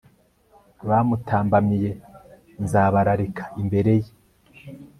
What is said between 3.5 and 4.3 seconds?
imbere ye